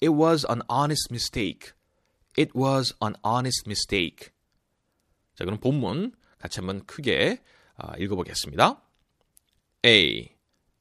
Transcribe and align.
It 0.00 0.10
was 0.10 0.44
an 0.48 0.62
honest 0.68 1.10
mistake. 1.10 1.72
It 2.36 2.54
was 2.54 2.94
an 3.00 3.16
honest 3.22 3.66
mistake. 3.66 4.32
자, 5.36 5.44
그럼 5.44 5.60
본문 5.60 6.12
같이 6.38 6.60
한번 6.60 6.84
크게 6.86 7.42
아, 7.76 7.96
읽어보겠습니다. 7.98 8.80
A. 9.84 10.36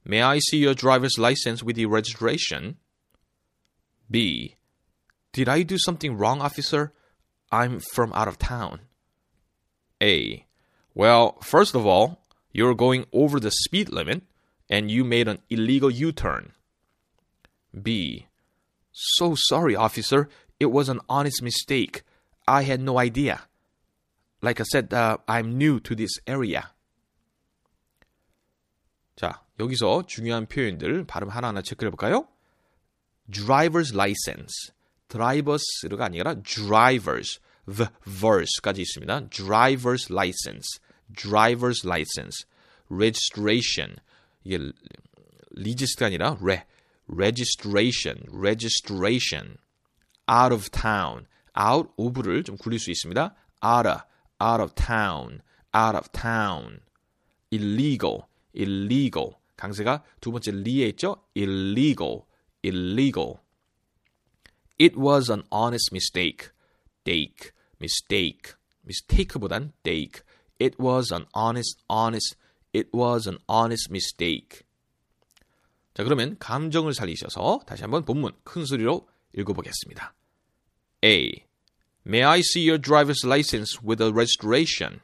May 0.06 0.22
I 0.22 0.40
see 0.40 0.60
your 0.60 0.74
driver's 0.74 1.18
license 1.18 1.64
with 1.64 1.78
your 1.80 1.92
registration? 1.92 2.78
B. 4.10 4.56
Did 5.32 5.48
I 5.48 5.64
do 5.64 5.78
something 5.78 6.18
wrong, 6.18 6.42
officer? 6.42 6.92
I'm 7.52 7.80
from 7.94 8.12
out 8.14 8.28
of 8.28 8.38
town. 8.38 8.82
A. 10.02 10.46
Well, 10.94 11.38
first 11.42 11.76
of 11.76 11.86
all, 11.86 12.26
you're 12.52 12.76
going 12.76 13.06
over 13.14 13.40
the 13.40 13.52
speed 13.52 13.90
limit 13.90 14.24
and 14.70 14.90
you 14.90 15.04
made 15.04 15.28
an 15.28 15.40
illegal 15.50 15.90
U 15.90 16.12
turn. 16.12 16.52
B. 17.72 18.28
So 18.96 19.36
sorry, 19.36 19.76
officer. 19.76 20.28
It 20.60 20.72
was 20.72 20.90
an 20.90 21.00
honest 21.10 21.42
mistake. 21.42 22.04
I 22.48 22.64
had 22.64 22.82
no 22.82 23.00
idea. 23.00 23.42
Like 24.42 24.60
I 24.60 24.64
said, 24.64 24.94
uh, 24.94 25.18
I'm 25.28 25.58
new 25.58 25.80
to 25.80 25.96
this 25.96 26.20
area. 26.28 26.70
자, 29.16 29.44
여기서 29.60 30.06
중요한 30.08 30.48
표현들 30.48 31.06
발음 31.06 31.30
하나하나 31.30 31.62
체크해 31.62 31.90
볼까요? 31.92 32.28
driver's 33.30 33.94
license. 33.94 34.72
drivers가 35.10 36.06
아니라 36.06 36.36
drivers. 36.42 37.40
the 37.68 37.90
verse까지 38.04 38.82
있습니다. 38.82 39.30
driver's 39.30 40.12
license. 40.12 40.80
driver's 41.14 41.86
license. 41.86 42.46
registration. 42.90 43.96
이게 44.44 44.58
리지스트가 45.52 46.08
아니라 46.08 46.38
re, 46.42 46.64
registration, 47.08 48.26
registration. 48.32 49.58
out 50.30 50.54
of 50.54 50.72
town. 50.72 51.28
out 51.58 51.90
of를 51.98 52.44
좀 52.44 52.58
굴릴 52.58 52.80
수 52.80 52.92
있습니다. 52.92 53.36
out 53.64 53.88
of, 53.88 54.02
out 54.42 54.62
of 54.62 54.74
town, 54.76 55.42
out 55.76 55.96
of 55.96 56.10
town. 56.12 56.80
illegal, 57.52 58.24
illegal. 58.54 59.34
강세가 59.58 60.04
두 60.22 60.32
번째 60.32 60.52
리에 60.52 60.88
있죠? 60.90 61.18
illegal, 61.36 62.26
illegal. 62.64 63.40
It 64.80 64.98
was 64.98 65.30
an 65.30 65.44
honest 65.52 65.92
mistake. 65.92 66.50
Dake, 67.04 67.52
mistake. 67.80 68.56
mistake보단 68.86 69.74
dake. 69.84 70.24
It 70.60 70.80
was 70.80 71.12
an 71.12 71.26
honest, 71.34 71.84
honest. 71.90 72.36
It 72.74 72.90
was 72.94 73.28
an 73.28 73.38
honest 73.48 73.92
mistake. 73.92 74.64
자, 75.96 76.04
그러면 76.04 76.38
감정을 76.40 76.94
살리셔서 76.94 77.62
다시 77.66 77.82
한번 77.84 78.06
본문 78.06 78.32
큰 78.44 78.66
소리로 78.66 79.08
읽어보겠습니다. 79.34 80.14
A. 81.04 81.46
May 82.06 82.24
I 82.24 82.40
see 82.40 82.68
your 82.68 82.82
driver's 82.82 83.26
license 83.26 83.80
with 83.84 84.02
a 84.02 84.12
registration? 84.12 85.02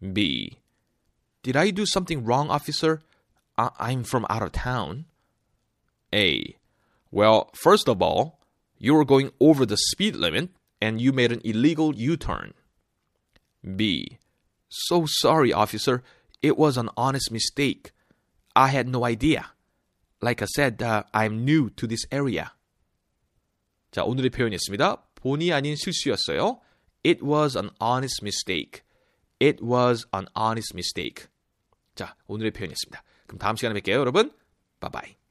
B. 0.00 0.58
Did 1.42 1.56
I 1.56 1.70
do 1.70 1.84
something 1.86 2.24
wrong, 2.24 2.50
officer? 2.50 3.00
I- 3.56 3.70
I'm 3.78 4.04
from 4.04 4.26
out 4.28 4.42
of 4.42 4.52
town. 4.52 5.06
A. 6.14 6.56
Well, 7.10 7.50
first 7.54 7.88
of 7.88 8.02
all, 8.02 8.38
you 8.78 8.94
were 8.94 9.04
going 9.04 9.32
over 9.40 9.64
the 9.66 9.76
speed 9.76 10.14
limit 10.16 10.50
and 10.80 11.00
you 11.00 11.12
made 11.12 11.32
an 11.32 11.40
illegal 11.44 11.94
U 11.94 12.16
turn. 12.16 12.54
B. 13.62 14.18
So 14.68 15.06
sorry, 15.06 15.52
officer. 15.52 16.02
It 16.42 16.56
was 16.56 16.76
an 16.76 16.90
honest 16.96 17.30
mistake. 17.32 17.92
I 18.54 18.68
had 18.68 18.86
no 18.88 19.04
idea. 19.04 19.52
Like 20.23 20.41
I 20.41 20.47
said, 20.55 20.81
uh, 20.81 21.03
I'm 21.13 21.43
new 21.43 21.69
to 21.75 21.85
this 21.85 22.07
area. 22.09 22.47
자, 23.91 24.03
오늘의 24.05 24.29
표현이었습니다. 24.29 25.03
본의 25.15 25.51
아닌 25.51 25.75
실수였어요. 25.75 26.61
It 27.05 27.21
was 27.21 27.57
an 27.57 27.71
honest 27.81 28.23
mistake. 28.23 28.83
It 29.41 29.61
was 29.61 30.07
an 30.15 30.27
honest 30.37 30.73
mistake. 30.73 31.27
자, 31.95 32.15
오늘의 32.27 32.51
표현이었습니다. 32.51 33.03
그럼 33.27 33.39
다음 33.39 33.57
시간에 33.57 33.77
뵐게요, 33.81 33.95
여러분. 33.95 34.31
바이바이. 34.79 35.22